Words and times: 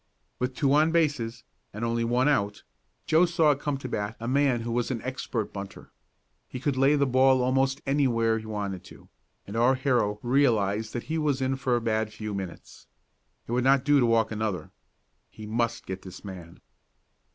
With 0.39 0.55
two 0.55 0.73
on 0.73 0.91
bases, 0.91 1.43
and 1.71 1.85
only 1.85 2.03
one 2.03 2.27
out, 2.27 2.63
Joe 3.05 3.27
saw 3.27 3.53
come 3.53 3.77
to 3.77 3.87
the 3.87 3.91
bat 3.91 4.15
a 4.19 4.27
man 4.27 4.61
who 4.61 4.71
was 4.71 4.89
an 4.89 4.99
expert 5.03 5.53
bunter. 5.53 5.91
He 6.49 6.59
could 6.59 6.75
lay 6.75 6.95
the 6.95 7.05
ball 7.05 7.43
almost 7.43 7.81
anywhere 7.85 8.39
he 8.39 8.47
wanted 8.47 8.83
to, 8.85 9.09
and 9.45 9.55
our 9.55 9.75
hero 9.75 10.17
realized 10.23 10.93
that 10.93 11.03
he 11.03 11.19
was 11.19 11.39
in 11.39 11.55
for 11.55 11.75
a 11.75 11.81
bad 11.81 12.11
few 12.11 12.33
minutes. 12.33 12.87
It 13.45 13.51
would 13.51 13.63
not 13.63 13.83
do 13.85 13.99
to 13.99 14.05
walk 14.07 14.31
another. 14.31 14.71
He 15.29 15.45
must 15.45 15.85
get 15.85 16.01
this 16.01 16.25
man. 16.25 16.61